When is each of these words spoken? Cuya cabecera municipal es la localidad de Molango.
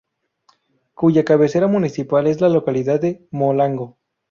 Cuya 0.95 1.23
cabecera 1.23 1.67
municipal 1.67 2.25
es 2.25 2.41
la 2.41 2.49
localidad 2.49 2.99
de 2.99 3.27
Molango. 3.29 3.99